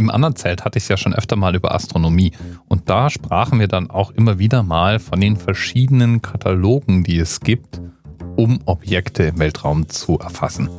[0.00, 2.32] Im anderen Zelt hatte ich es ja schon öfter mal über Astronomie
[2.68, 7.40] und da sprachen wir dann auch immer wieder mal von den verschiedenen Katalogen, die es
[7.40, 7.82] gibt,
[8.34, 10.70] um Objekte im Weltraum zu erfassen.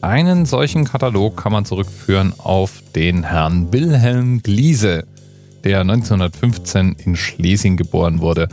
[0.00, 5.06] Einen solchen Katalog kann man zurückführen auf den Herrn Wilhelm Gliese,
[5.62, 8.48] der 1915 in Schlesien geboren wurde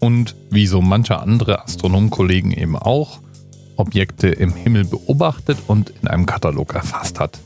[0.00, 3.20] und wie so manche andere Astronomkollegen eben auch
[3.76, 7.40] Objekte im Himmel beobachtet und in einem Katalog erfasst hat.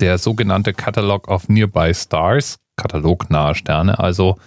[0.00, 4.38] Der sogenannte Catalog of Nearby Stars, Katalog nahe Sterne also,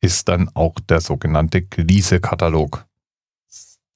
[0.00, 2.86] ist dann auch der sogenannte Gliese-Katalog.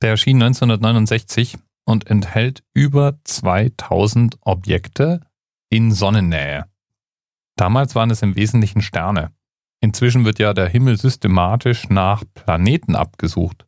[0.00, 5.20] Der erschien 1969 und enthält über 2000 Objekte
[5.68, 6.66] in Sonnennähe.
[7.56, 9.32] Damals waren es im Wesentlichen Sterne.
[9.80, 13.66] Inzwischen wird ja der Himmel systematisch nach Planeten abgesucht.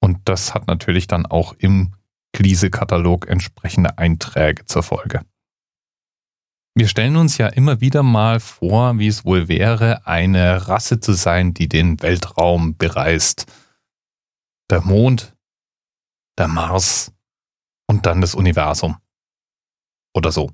[0.00, 1.94] Und das hat natürlich dann auch im
[2.32, 5.22] Gliese-Katalog entsprechende Einträge zur Folge.
[6.78, 11.14] Wir stellen uns ja immer wieder mal vor, wie es wohl wäre, eine Rasse zu
[11.14, 13.50] sein, die den Weltraum bereist.
[14.68, 15.34] Der Mond,
[16.36, 17.14] der Mars
[17.86, 18.98] und dann das Universum.
[20.14, 20.50] Oder so.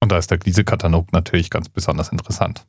[0.00, 2.66] Und da ist der Gliese-Katalog natürlich ganz besonders interessant.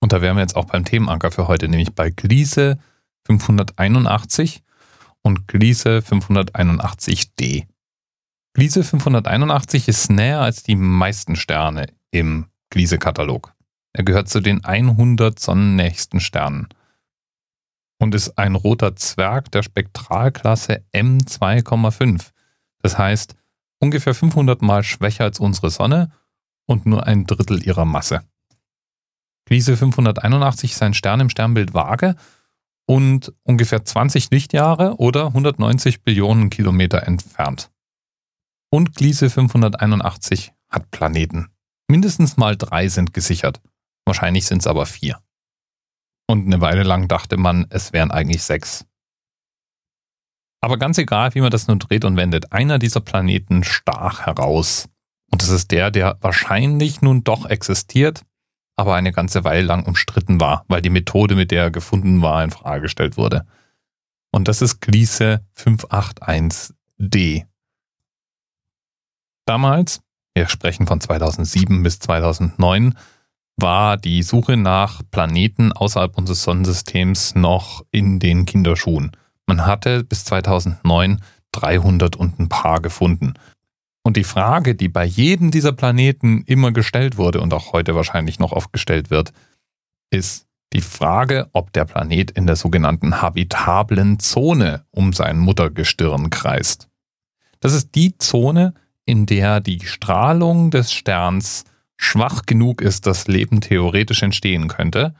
[0.00, 2.78] Und da wären wir jetzt auch beim Themenanker für heute, nämlich bei Gliese
[3.24, 4.62] 581
[5.22, 7.66] und Gliese 581d.
[8.58, 13.54] Gliese 581 ist näher als die meisten Sterne im Gliese-Katalog.
[13.92, 16.66] Er gehört zu den 100 sonnennächsten Sternen
[18.00, 22.32] und ist ein roter Zwerg der Spektralklasse M2,5.
[22.82, 23.36] Das heißt,
[23.78, 26.10] ungefähr 500 mal schwächer als unsere Sonne
[26.66, 28.24] und nur ein Drittel ihrer Masse.
[29.44, 32.16] Gliese 581 ist ein Stern im Sternbild Waage
[32.86, 37.70] und ungefähr 20 Lichtjahre oder 190 Billionen Kilometer entfernt.
[38.70, 41.48] Und Gliese 581 hat Planeten.
[41.88, 43.62] Mindestens mal drei sind gesichert.
[44.04, 45.18] Wahrscheinlich sind es aber vier.
[46.26, 48.84] Und eine Weile lang dachte man, es wären eigentlich sechs.
[50.60, 54.88] Aber ganz egal, wie man das nun dreht und wendet, einer dieser Planeten stach heraus.
[55.30, 58.22] Und es ist der, der wahrscheinlich nun doch existiert,
[58.76, 62.44] aber eine ganze Weile lang umstritten war, weil die Methode, mit der er gefunden war,
[62.44, 63.46] in Frage gestellt wurde.
[64.30, 67.47] Und das ist Gliese 581d.
[69.48, 70.02] Damals,
[70.34, 72.92] wir sprechen von 2007 bis 2009,
[73.56, 79.12] war die Suche nach Planeten außerhalb unseres Sonnensystems noch in den Kinderschuhen.
[79.46, 81.22] Man hatte bis 2009
[81.52, 83.32] 300 und ein paar gefunden.
[84.02, 88.38] Und die Frage, die bei jedem dieser Planeten immer gestellt wurde und auch heute wahrscheinlich
[88.38, 89.32] noch oft gestellt wird,
[90.10, 96.90] ist die Frage, ob der Planet in der sogenannten habitablen Zone um sein Muttergestirn kreist.
[97.60, 98.74] Das ist die Zone,
[99.08, 101.64] in der die Strahlung des Sterns
[101.96, 105.14] schwach genug ist, dass Leben theoretisch entstehen könnte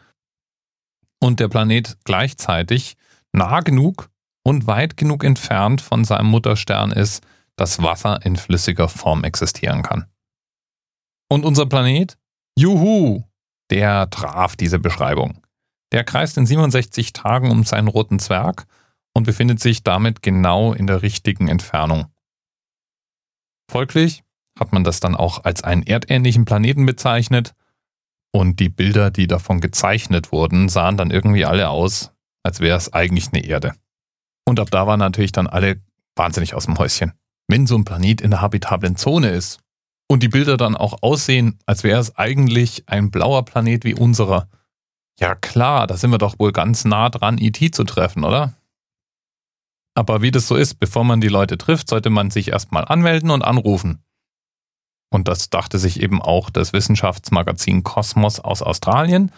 [1.21, 2.99] und der Planet gleichzeitig
[3.33, 4.11] nah genug
[4.45, 7.27] und weit genug entfernt von seinem Mutterstern ist,
[7.57, 10.05] dass Wasser in flüssiger Form existieren kann.
[11.31, 12.19] Und unser Planet?
[12.59, 13.25] Juhu!
[13.71, 15.43] Der traf diese Beschreibung.
[15.93, 18.67] Der kreist in 67 Tagen um seinen roten Zwerg
[19.15, 22.09] und befindet sich damit genau in der richtigen Entfernung.
[23.71, 24.23] Folglich
[24.59, 27.55] hat man das dann auch als einen erdähnlichen Planeten bezeichnet
[28.33, 32.13] und die Bilder, die davon gezeichnet wurden, sahen dann irgendwie alle aus,
[32.43, 33.75] als wäre es eigentlich eine Erde.
[34.45, 35.81] Und ab da waren natürlich dann alle
[36.17, 37.13] wahnsinnig aus dem Häuschen
[37.49, 39.61] wenn so ein Planet in der habitablen Zone ist
[40.07, 44.49] und die Bilder dann auch aussehen, als wäre es eigentlich ein blauer Planet wie unserer,
[45.19, 48.55] ja klar, da sind wir doch wohl ganz nah dran, IT e zu treffen, oder?
[49.99, 53.31] Aber wie das so ist, bevor man die Leute trifft, sollte man sich erstmal anmelden
[53.33, 54.05] und anrufen.
[55.11, 59.33] Und das dachte sich eben auch das Wissenschaftsmagazin Kosmos aus Australien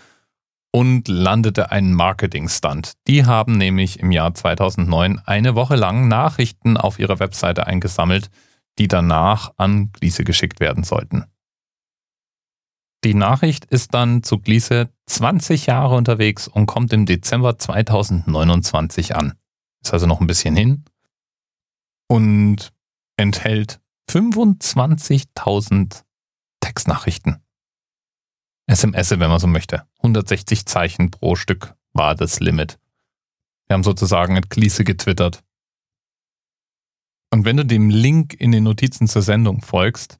[0.70, 2.92] und landete einen Marketing-Stunt.
[3.06, 8.28] Die haben nämlich im Jahr 2009 eine Woche lang Nachrichten auf ihrer Webseite eingesammelt,
[8.78, 11.24] die danach an Gliese geschickt werden sollten.
[13.02, 19.38] Die Nachricht ist dann zu Gliese 20 Jahre unterwegs und kommt im Dezember 2029 an.
[19.82, 20.84] Ist also noch ein bisschen hin
[22.08, 22.72] und
[23.16, 23.80] enthält
[24.10, 26.04] 25.000
[26.60, 27.42] Textnachrichten.
[28.66, 29.86] SMS, wenn man so möchte.
[29.98, 32.78] 160 Zeichen pro Stück war das Limit.
[33.66, 35.42] Wir haben sozusagen mit Gliese getwittert.
[37.32, 40.18] Und wenn du dem Link in den Notizen zur Sendung folgst,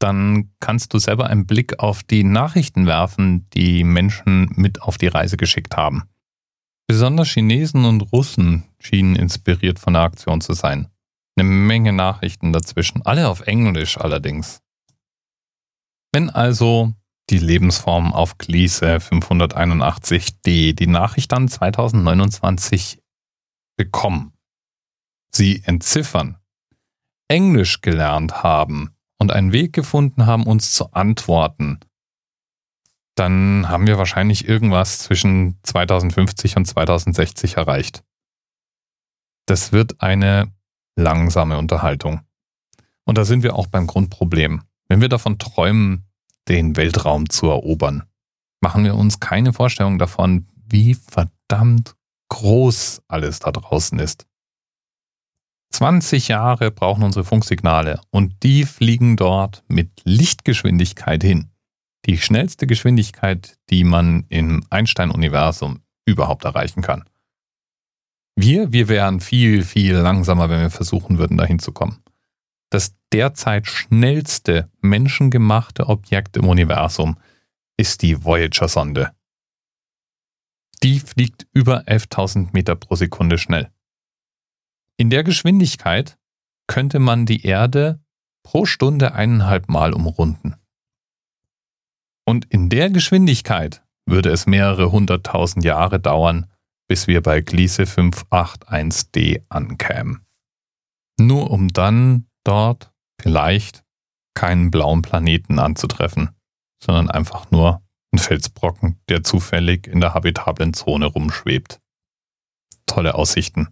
[0.00, 5.08] dann kannst du selber einen Blick auf die Nachrichten werfen, die Menschen mit auf die
[5.08, 6.08] Reise geschickt haben.
[6.88, 10.88] Besonders Chinesen und Russen schienen inspiriert von der Aktion zu sein.
[11.36, 14.62] Eine Menge Nachrichten dazwischen, alle auf Englisch allerdings.
[16.12, 16.94] Wenn also
[17.28, 23.02] die Lebensform auf Gliese 581d die Nachricht dann 2029
[23.76, 24.32] bekommen,
[25.30, 26.38] sie entziffern,
[27.28, 31.80] Englisch gelernt haben und einen Weg gefunden haben, uns zu antworten,
[33.18, 38.02] dann haben wir wahrscheinlich irgendwas zwischen 2050 und 2060 erreicht.
[39.46, 40.52] Das wird eine
[40.96, 42.20] langsame Unterhaltung.
[43.04, 44.62] Und da sind wir auch beim Grundproblem.
[44.88, 46.04] Wenn wir davon träumen,
[46.48, 48.04] den Weltraum zu erobern,
[48.60, 51.94] machen wir uns keine Vorstellung davon, wie verdammt
[52.28, 54.26] groß alles da draußen ist.
[55.70, 61.50] 20 Jahre brauchen unsere Funksignale und die fliegen dort mit Lichtgeschwindigkeit hin.
[62.08, 67.04] Die schnellste Geschwindigkeit, die man im Einstein-Universum überhaupt erreichen kann.
[68.34, 72.02] Wir, wir wären viel, viel langsamer, wenn wir versuchen würden, dahin zu kommen.
[72.70, 77.18] Das derzeit schnellste menschengemachte Objekt im Universum
[77.76, 79.12] ist die Voyager-Sonde.
[80.82, 83.70] Die fliegt über 11.000 Meter pro Sekunde schnell.
[84.96, 86.16] In der Geschwindigkeit
[86.68, 88.00] könnte man die Erde
[88.42, 90.54] pro Stunde eineinhalb Mal umrunden.
[92.28, 96.44] Und in der Geschwindigkeit würde es mehrere hunderttausend Jahre dauern,
[96.86, 100.26] bis wir bei Gliese 581d ankämen.
[101.18, 103.82] Nur um dann dort vielleicht
[104.34, 106.36] keinen blauen Planeten anzutreffen,
[106.84, 107.82] sondern einfach nur
[108.12, 111.80] einen Felsbrocken, der zufällig in der habitablen Zone rumschwebt.
[112.84, 113.68] Tolle Aussichten.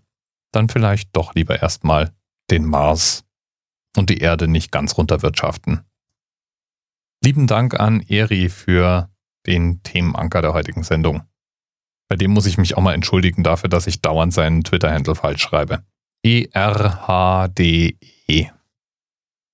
[0.54, 2.10] Dann vielleicht doch lieber erstmal
[2.50, 3.26] den Mars
[3.98, 5.84] und die Erde nicht ganz runterwirtschaften.
[7.26, 9.10] Lieben Dank an Eri für
[9.48, 11.22] den Themenanker der heutigen Sendung.
[12.08, 15.42] Bei dem muss ich mich auch mal entschuldigen dafür, dass ich dauernd seinen Twitter-Handle falsch
[15.42, 15.82] schreibe.
[16.24, 17.96] E-R-H-D-E.
[18.28, 18.50] -E.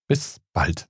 [0.06, 0.84] Bis bald.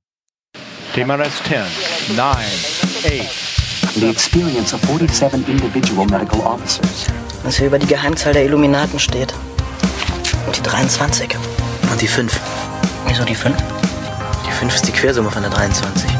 [0.93, 3.95] TMRS 10, 9, 8.
[3.95, 7.07] The experience of 47 individual medical officers.
[7.45, 9.33] Was hier über die Geheimzahl der Illuminaten steht.
[10.49, 11.33] Und die 23.
[11.93, 12.41] Und die 5.
[13.07, 13.57] Wieso die 5?
[14.45, 16.11] Die 5 ist die Quersumme von der 23.